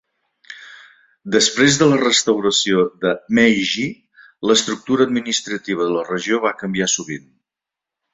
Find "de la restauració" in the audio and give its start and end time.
1.81-2.85